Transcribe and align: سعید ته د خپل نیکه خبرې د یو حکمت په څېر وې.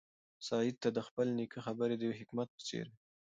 سعید 0.47 0.75
ته 0.83 0.89
د 0.93 0.99
خپل 1.07 1.27
نیکه 1.39 1.59
خبرې 1.65 1.95
د 1.97 2.01
یو 2.07 2.17
حکمت 2.21 2.47
په 2.55 2.61
څېر 2.67 2.85
وې. 2.91 2.97